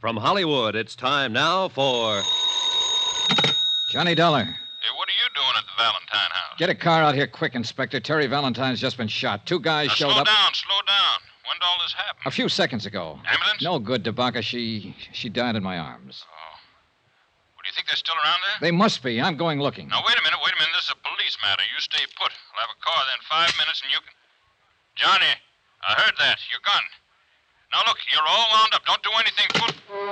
[0.00, 2.22] From Hollywood, it's time now for.
[3.90, 4.44] Johnny Dollar.
[4.44, 6.56] Hey, what are you doing at the Valentine house?
[6.56, 8.00] Get a car out here quick, Inspector.
[8.00, 9.44] Terry Valentine's just been shot.
[9.44, 11.18] Two guys Now, showed slow up Slow down, slow down.
[11.44, 12.22] When did all this happen?
[12.24, 13.20] a few seconds ago.
[13.28, 13.60] Ambulance?
[13.60, 14.40] No good, DeBaca.
[14.40, 16.24] She she died in my arms.
[16.24, 16.32] Oh.
[17.52, 18.56] Well, do you think they're still around there?
[18.64, 19.20] They must be.
[19.20, 19.88] I'm going looking.
[19.88, 20.72] Now, wait a minute, wait a minute.
[20.80, 21.60] This is a police matter.
[21.68, 22.32] You stay put.
[22.56, 24.16] I'll have a car there in five minutes and you can.
[24.96, 25.28] Johnny,
[25.84, 26.40] I heard that.
[26.48, 26.80] Your gun.
[27.74, 28.82] Now, look, you're all wound up.
[28.88, 29.46] Don't do anything.
[29.60, 29.76] Put...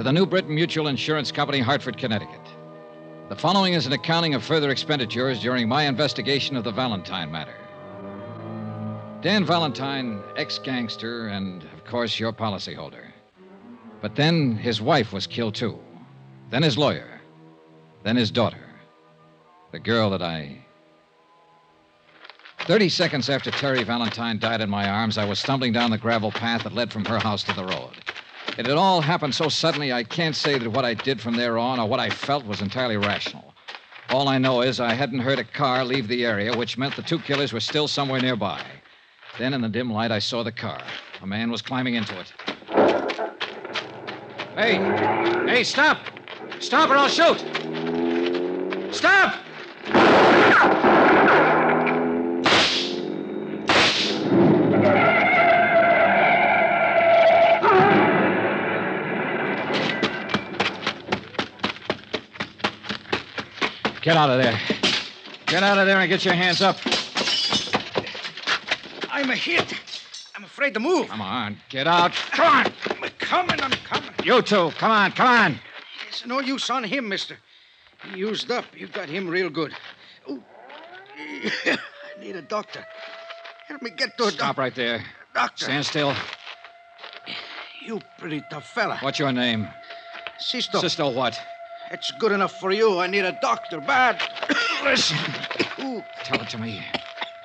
[0.00, 2.40] to the New Britain Mutual Insurance Company, Hartford, Connecticut.
[3.28, 7.54] The following is an accounting of further expenditures during my investigation of the Valentine matter.
[9.20, 13.08] Dan Valentine, ex gangster, and, of course, your policyholder.
[14.00, 15.78] But then his wife was killed, too.
[16.48, 17.20] Then his lawyer.
[18.02, 18.70] Then his daughter.
[19.70, 20.64] The girl that I.
[22.60, 26.30] Thirty seconds after Terry Valentine died in my arms, I was stumbling down the gravel
[26.30, 28.09] path that led from her house to the road.
[28.58, 31.56] It had all happened so suddenly, I can't say that what I did from there
[31.56, 33.54] on or what I felt was entirely rational.
[34.10, 37.02] All I know is I hadn't heard a car leave the area, which meant the
[37.02, 38.60] two killers were still somewhere nearby.
[39.38, 40.82] Then, in the dim light, I saw the car.
[41.22, 42.32] A man was climbing into it.
[44.56, 44.78] Hey!
[45.46, 45.98] Hey, stop!
[46.58, 47.38] Stop or I'll shoot!
[48.92, 49.34] Stop!
[64.10, 64.60] Get out of there.
[65.46, 66.76] Get out of there and get your hands up.
[69.08, 69.72] I'm a hit.
[70.34, 71.06] I'm afraid to move.
[71.06, 72.12] Come on, get out.
[72.32, 72.72] Come on.
[72.90, 74.10] I'm coming, I'm coming.
[74.24, 75.60] You two, come on, come on.
[76.08, 77.36] It's no use on him, mister.
[78.02, 78.64] He used up.
[78.76, 79.76] You got him real good.
[80.28, 80.42] Ooh.
[81.66, 81.78] I
[82.20, 82.84] need a doctor.
[83.68, 84.36] Help me get to a doctor.
[84.38, 85.04] Stop doc- right there.
[85.34, 85.66] doctor.
[85.66, 86.16] Stand still.
[87.86, 88.98] You pretty tough fella.
[89.02, 89.68] What's your name?
[90.40, 90.80] Sisto.
[90.80, 91.40] Sister what?
[91.90, 93.00] It's good enough for you.
[93.00, 94.22] I need a doctor bad.
[94.84, 95.18] Listen.
[95.80, 96.04] Ooh.
[96.22, 96.84] Tell it to me.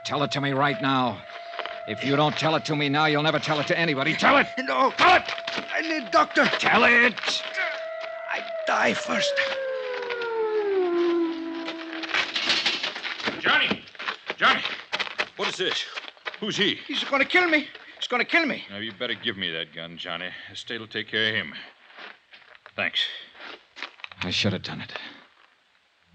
[0.04, 1.18] Tell it to me right now.
[1.88, 4.16] If you don't tell it to me now, you'll never tell it to anybody.
[4.16, 4.48] Tell it.
[4.60, 4.92] No.
[4.98, 5.24] Tell it.
[5.74, 6.46] I need a doctor.
[6.46, 7.44] Tell it.
[8.32, 9.34] I die first.
[13.40, 13.84] Johnny!
[14.38, 14.62] Johnny!
[15.38, 15.86] What is this?
[16.40, 16.80] Who's he?
[16.88, 17.68] He's going to kill me.
[17.98, 18.64] He's going to kill me.
[18.70, 20.30] Now, you better give me that gun, Johnny.
[20.52, 21.54] Estate will take care of him.
[22.76, 23.00] Thanks.
[24.26, 24.92] I should have done it.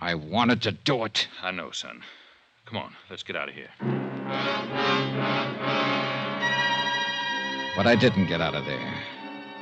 [0.00, 1.28] I wanted to do it.
[1.44, 2.02] I know, son.
[2.66, 3.70] Come on, let's get out of here.
[7.76, 8.94] But I didn't get out of there.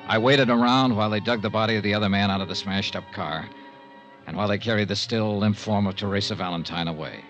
[0.07, 2.55] I waited around while they dug the body of the other man out of the
[2.55, 3.47] smashed up car,
[4.27, 7.23] and while they carried the still limp form of Teresa Valentine away.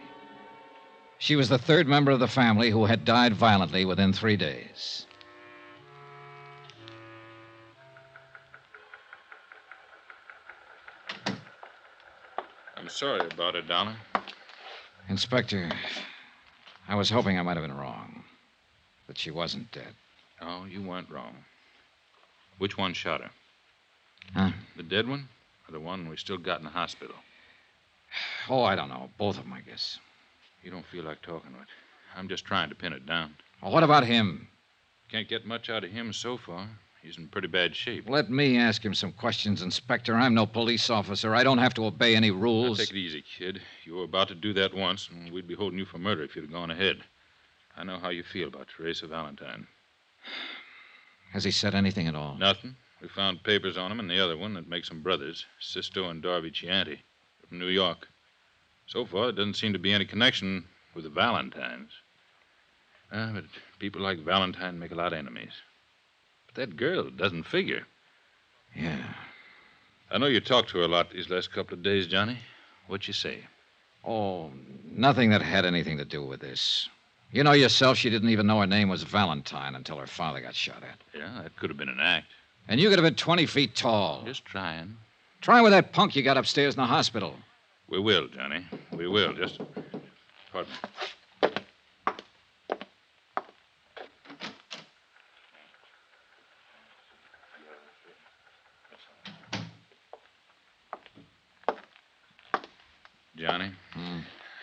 [1.19, 5.07] She was the third member of the family who had died violently within three days.
[12.89, 13.99] I'm sorry about it, Donna.
[15.11, 15.71] Inspector,
[16.89, 18.25] I was hoping I might have been wrong.
[19.07, 19.93] That she wasn't dead.
[20.41, 21.35] Oh, you weren't wrong.
[22.57, 23.31] Which one shot her?
[24.33, 24.53] Huh?
[24.79, 25.29] The dead one
[25.69, 27.15] or the one we still got in the hospital?
[28.49, 29.11] Oh, I don't know.
[29.19, 29.99] Both of them, I guess.
[30.63, 31.69] You don't feel like talking to it.
[32.17, 33.35] I'm just trying to pin it down.
[33.63, 34.49] Well, what about him?
[35.11, 36.67] Can't get much out of him so far.
[37.03, 38.09] He's in pretty bad shape.
[38.09, 40.13] Let me ask him some questions, Inspector.
[40.15, 41.35] I'm no police officer.
[41.35, 42.79] I don't have to obey any Now, rules.
[42.79, 43.61] take it easy, kid.
[43.85, 46.35] You were about to do that once, and we'd be holding you for murder if
[46.35, 46.99] you'd have gone ahead.
[47.77, 49.67] I know how you feel about Teresa Valentine.
[51.33, 52.37] Has he said anything at all?
[52.37, 52.75] Nothing.
[53.01, 56.21] We found papers on him and the other one that makes them brothers, Sisto and
[56.21, 57.01] Darby Chianti,
[57.49, 58.09] from New York.
[58.87, 60.65] So far, it doesn't seem to be any connection
[60.95, 61.91] with the Valentines.
[63.13, 63.45] Ah, but
[63.79, 65.53] people like Valentine make a lot of enemies.
[66.59, 67.87] That girl doesn't figure.
[68.75, 69.15] Yeah.
[70.11, 72.37] I know you talked to her a lot these last couple of days, Johnny.
[72.89, 73.45] What'd she say?
[74.05, 74.51] Oh,
[74.91, 76.89] nothing that had anything to do with this.
[77.31, 80.57] You know yourself, she didn't even know her name was Valentine until her father got
[80.57, 80.99] shot at.
[81.17, 82.27] Yeah, that could have been an act.
[82.67, 84.25] And you could have been 20 feet tall.
[84.25, 84.97] Just trying.
[85.41, 87.37] Try with that punk you got upstairs in the hospital.
[87.89, 88.67] We will, Johnny.
[88.91, 89.33] We will.
[89.33, 89.61] Just.
[90.51, 90.89] Pardon me.
[103.39, 103.71] Johnny.
[103.93, 104.19] Hmm.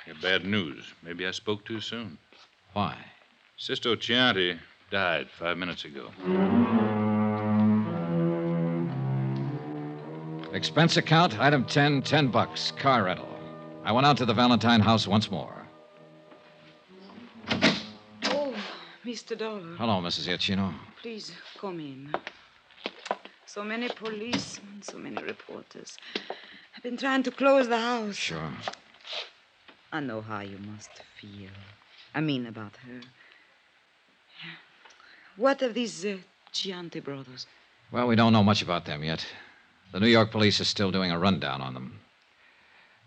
[0.05, 0.83] I got bad news.
[1.01, 2.17] Maybe I spoke too soon.
[2.73, 2.95] Why?
[3.57, 4.59] Sisto Chianti
[4.91, 6.11] died five minutes ago.
[10.53, 13.27] Expense account, item 10, 10 bucks, car rental.
[13.83, 15.65] I went out to the Valentine house once more.
[18.25, 18.53] Oh,
[19.05, 19.37] Mr.
[19.37, 20.27] Dollar, Hello, Mrs.
[20.27, 20.73] Iachino.
[21.01, 22.15] please come in.
[23.45, 25.97] So many policemen, so many reporters.
[26.85, 28.13] Been trying to close the house.
[28.15, 28.51] Sure.
[29.91, 31.49] I know how you must feel.
[32.13, 33.01] I mean, about her.
[35.35, 36.17] What of these uh,
[36.51, 37.47] Chianti brothers?
[37.91, 39.25] Well, we don't know much about them yet.
[39.93, 42.01] The New York police are still doing a rundown on them.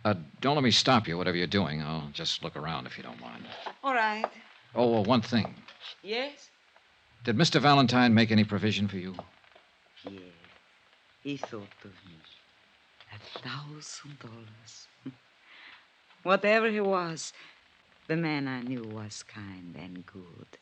[0.04, 1.80] Uh, don't let me stop you, whatever you're doing.
[1.80, 3.44] I'll just look around if you don't mind.
[3.84, 4.26] All right.
[4.74, 5.54] Oh, well, one thing.
[6.02, 6.50] Yes?
[7.22, 7.60] Did Mr.
[7.60, 9.14] Valentine make any provision for you?
[10.02, 10.14] Yes.
[11.22, 12.16] He thought of me.
[13.14, 14.88] A thousand dollars.
[16.22, 17.32] Whatever he was,
[18.06, 20.58] the man I knew was kind and good.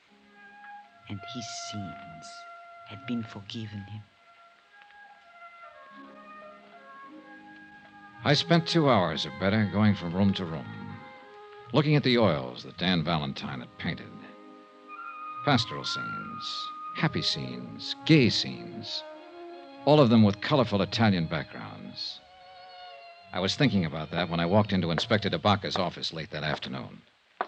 [1.09, 2.27] And his sins
[2.89, 4.03] had been forgiven him.
[8.25, 10.97] I spent two hours or better going from room to room,
[11.73, 14.11] looking at the oils that Dan Valentine had painted.
[15.45, 19.05] Pastoral scenes, happy scenes, gay scenes,
[19.85, 22.21] all of them with colorful Italian backgrounds.
[23.37, 27.03] I was thinking about that when I walked into Inspector DeBacca's office late that afternoon.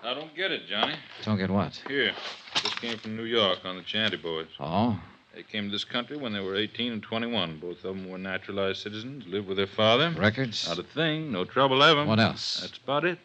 [0.04, 0.92] I don't get it, Johnny.
[1.24, 1.80] Don't get what?
[1.88, 2.12] Here.
[2.56, 4.48] Just came from New York on the Chianti boys.
[4.60, 5.00] Oh?
[5.34, 7.58] They came to this country when they were 18 and 21.
[7.58, 10.10] Both of them were naturalized citizens, lived with their father.
[10.10, 10.68] Records?
[10.68, 12.04] Not a thing, no trouble ever.
[12.04, 12.60] What else?
[12.60, 13.18] That's about it.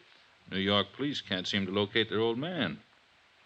[0.50, 2.78] New York police can't seem to locate their old man.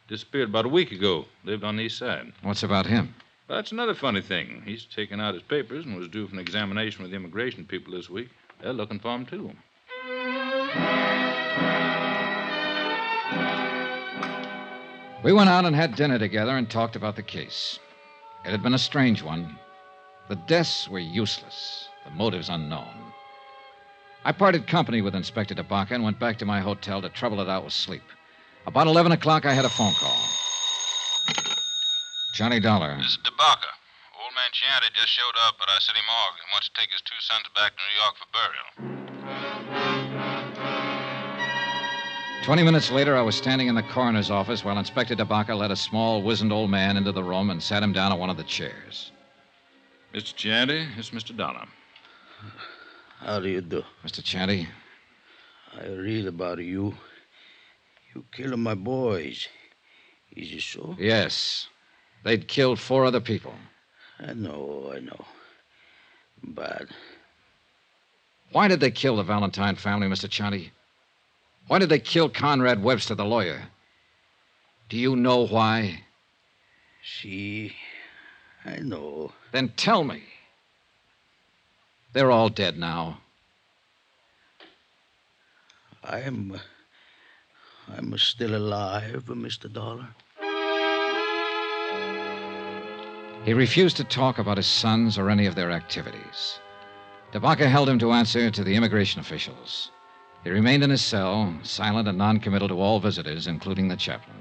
[0.06, 1.24] Disappeared about a week ago.
[1.42, 2.32] Lived on the east side.
[2.42, 3.16] What's about him?
[3.48, 4.62] That's another funny thing.
[4.64, 7.94] He's taken out his papers and was due for an examination with the immigration people
[7.94, 8.28] this week.
[8.60, 9.52] They're looking for him, too.
[15.22, 17.78] We went out and had dinner together and talked about the case.
[18.44, 19.58] It had been a strange one.
[20.28, 23.12] The deaths were useless, the motives unknown.
[24.24, 27.48] I parted company with Inspector DeBacca and went back to my hotel to trouble it
[27.48, 28.02] out with sleep.
[28.66, 30.16] About 11 o'clock, I had a phone call.
[32.34, 32.96] Johnny Dollar.
[32.98, 33.77] This is DeBacca.
[34.48, 37.20] Old man just showed up at our city morgue and wants to take his two
[37.20, 38.68] sons back to New York for burial.
[42.44, 45.76] Twenty minutes later, I was standing in the coroner's office while Inspector DeBacca led a
[45.76, 48.44] small, wizened old man into the room and sat him down on one of the
[48.44, 49.12] chairs.
[50.14, 50.34] Mr.
[50.34, 51.36] Chianti, it's Mr.
[51.36, 51.66] Dollar.
[53.20, 53.82] How do you do?
[54.02, 54.24] Mr.
[54.24, 54.66] Chianti,
[55.78, 56.94] I read about you.
[58.14, 59.46] You killed my boys.
[60.34, 60.96] Is it so?
[60.98, 61.68] yes,
[62.24, 63.52] they'd killed four other people.
[64.20, 65.24] I know, I know.
[66.42, 66.88] Bad.
[68.52, 70.28] Why did they kill the Valentine family, Mr.
[70.28, 70.72] Chianti?
[71.68, 73.68] Why did they kill Conrad Webster, the lawyer?
[74.88, 76.04] Do you know why?
[77.04, 77.74] See,
[78.64, 79.32] I know.
[79.52, 80.22] Then tell me.
[82.12, 83.18] They're all dead now.
[86.02, 86.58] I'm.
[87.96, 89.72] I'm still alive, Mr.
[89.72, 90.08] Dollar.
[93.48, 96.58] He refused to talk about his sons or any of their activities.
[97.32, 99.90] DeBacca held him to answer to the immigration officials.
[100.44, 104.36] He remained in his cell, silent and noncommittal to all visitors, including the chaplain.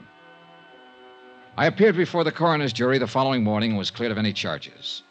[1.55, 5.03] I appeared before the coroner's jury the following morning and was cleared of any charges.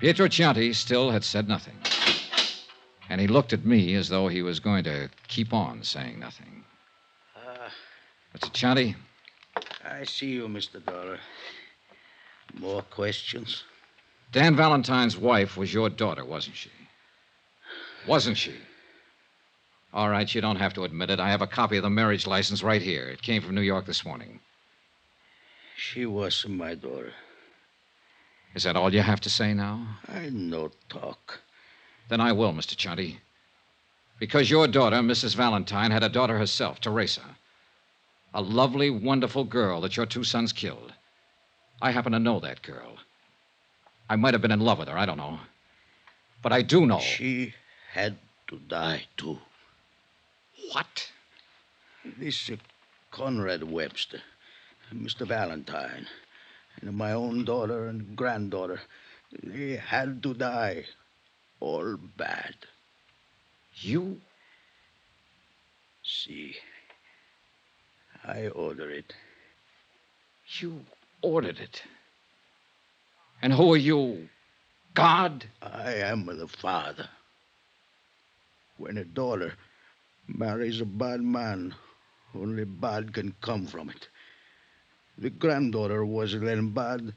[0.00, 1.78] Pietro Chianti still had said nothing.
[3.08, 6.64] And he looked at me as though he was going to keep on saying nothing.
[7.36, 7.70] Ah,
[8.36, 8.52] Mr.
[8.52, 8.96] Chianti,
[9.88, 10.84] I see you, Mr.
[10.84, 11.20] Dollar.
[12.54, 13.64] More questions?
[14.32, 16.70] Dan Valentine's wife was your daughter, wasn't she?
[18.06, 18.54] Wasn't she?
[19.92, 21.20] All right, you don't have to admit it.
[21.20, 23.08] I have a copy of the marriage license right here.
[23.08, 24.40] It came from New York this morning.
[25.76, 27.12] She was my daughter.
[28.54, 29.98] Is that all you have to say now?
[30.08, 31.40] I no talk.
[32.08, 32.76] Then I will, Mr.
[32.76, 33.20] Chunty.
[34.18, 35.34] Because your daughter, Mrs.
[35.34, 37.36] Valentine, had a daughter herself, Teresa.
[38.32, 40.92] A lovely, wonderful girl that your two sons killed.
[41.80, 42.96] I happen to know that girl.
[44.08, 45.38] I might have been in love with her, I don't know.
[46.42, 47.00] But I do know.
[47.00, 47.54] She
[47.92, 48.16] had
[48.48, 49.38] to die, too.
[50.72, 51.10] What?
[52.04, 52.56] This uh,
[53.10, 54.22] Conrad Webster,
[54.94, 55.26] Mr.
[55.26, 56.06] Valentine,
[56.80, 58.80] and my own daughter and granddaughter,
[59.42, 60.84] they had to die.
[61.58, 62.54] All bad.
[63.76, 64.20] You?
[66.04, 66.54] See,
[68.24, 69.14] I order it.
[70.60, 70.84] You
[71.22, 71.82] ordered it.
[73.42, 74.28] And who are you?
[74.94, 75.44] God?
[75.62, 77.08] I am the father.
[78.78, 79.54] When a daughter
[80.28, 81.74] Marries a bad man.
[82.34, 84.08] Only bad can come from it.
[85.16, 87.14] The granddaughter was then bad.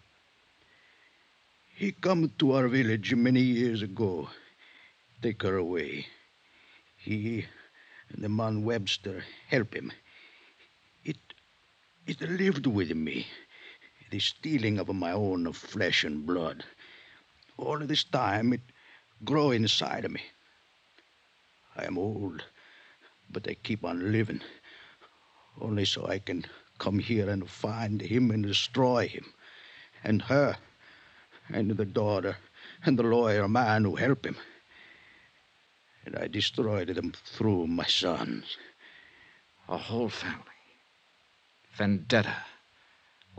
[1.75, 4.29] He come to our village many years ago.
[5.22, 6.06] Take her away.
[6.98, 7.46] He
[8.10, 9.91] and the man Webster help him.
[11.03, 11.18] It
[12.06, 13.27] it lived with me.
[14.10, 16.63] The stealing of my own flesh and blood.
[17.58, 18.62] All this time it
[19.24, 20.22] grow inside of me.
[21.75, 22.44] I am old,
[23.30, 24.42] but I keep on living.
[25.62, 26.46] Only so I can
[26.80, 29.34] come here and find him and destroy him.
[30.04, 30.58] And her.
[31.50, 32.38] And the daughter.
[32.86, 34.38] And the lawyer man who help him.
[36.06, 38.58] And I destroyed them through my sons.
[39.68, 40.46] A whole family.
[41.74, 42.36] Vendetta.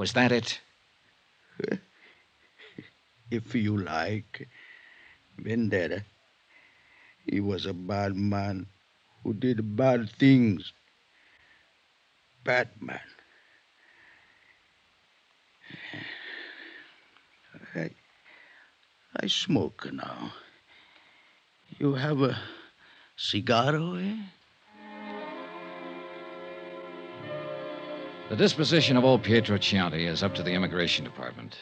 [0.00, 0.60] Was that it?
[3.30, 4.48] If you like.
[5.36, 6.04] Vendetta.
[7.26, 8.66] He was a bad man
[9.22, 10.72] who did bad things.
[12.44, 13.10] Batman.
[17.74, 17.90] I,
[19.22, 20.32] I smoke now.
[21.78, 22.38] You have a
[23.18, 24.16] cigarro, eh?
[28.30, 31.56] The disposition of old Pietro Chianti is up to the immigration department.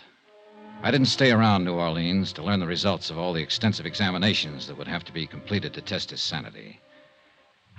[0.82, 4.66] I didn't stay around New Orleans to learn the results of all the extensive examinations
[4.66, 6.78] that would have to be completed to test his sanity.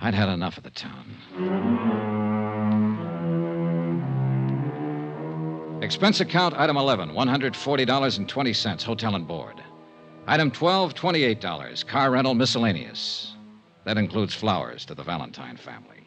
[0.00, 1.06] I'd had enough of the town.
[5.82, 9.62] Expense account item 11, $140.20, hotel and board.
[10.26, 13.34] Item 12, $28, car rental miscellaneous.
[13.84, 15.99] That includes flowers to the Valentine family.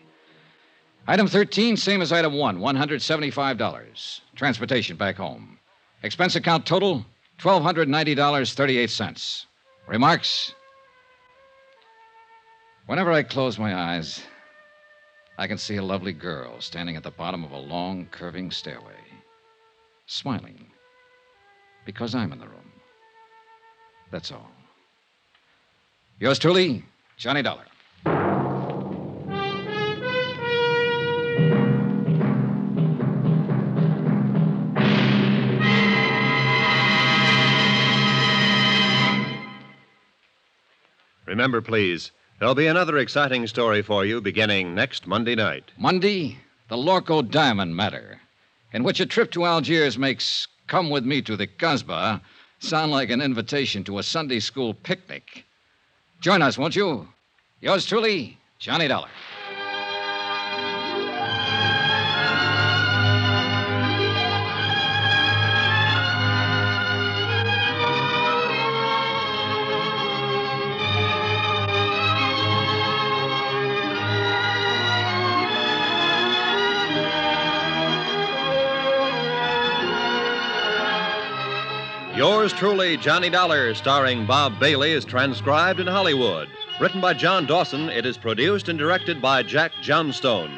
[1.06, 4.22] Item 13, same as item 1, $175.
[4.36, 5.60] Transportation back home.
[6.02, 7.06] Expense account total,
[7.40, 9.46] $1,290.38.
[9.88, 10.56] Remarks?
[12.86, 14.24] Whenever I close my eyes,
[15.38, 18.96] I can see a lovely girl standing at the bottom of a long, curving stairway,
[20.06, 20.68] smiling,
[21.86, 22.72] because I'm in the room.
[24.10, 24.50] That's all.
[26.20, 26.86] Yours truly,
[27.18, 27.66] Johnny Dollar.
[41.34, 45.72] Remember, please, there'll be another exciting story for you beginning next Monday night.
[45.80, 46.38] Monday,
[46.68, 48.22] the Lorko Diamond Matter,
[48.72, 52.22] in which a trip to Algiers makes Come With Me to the Casbah
[52.60, 55.44] sound like an invitation to a Sunday school picnic.
[56.22, 57.08] Join us, won't you?
[57.62, 59.10] Yours truly, Johnny Dollar.
[82.24, 86.48] Yours truly, Johnny Dollar, starring Bob Bailey, is transcribed in Hollywood.
[86.80, 90.50] Written by John Dawson, it is produced and directed by Jack Johnstone.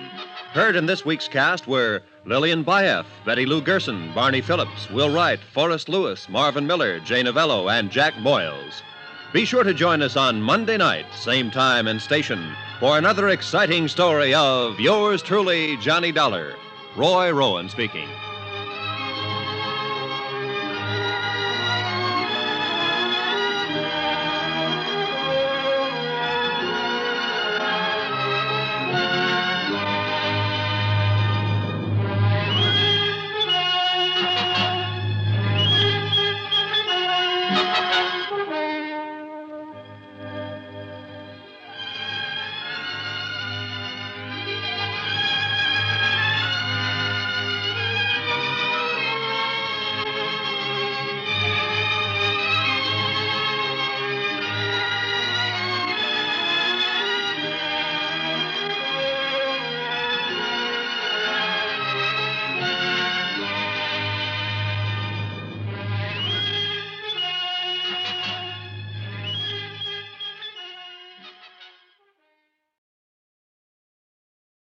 [0.53, 5.39] Heard in this week's cast were Lillian Buyeff, Betty Lou Gerson, Barney Phillips, Will Wright,
[5.39, 8.83] Forrest Lewis, Marvin Miller, Jay Novello, and Jack Moyles.
[9.33, 13.87] Be sure to join us on Monday night, same time and station, for another exciting
[13.87, 16.53] story of yours truly, Johnny Dollar.
[16.95, 18.07] Roy Rowan speaking.